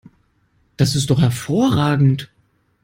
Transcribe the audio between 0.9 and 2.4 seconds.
ist doch hervorragend!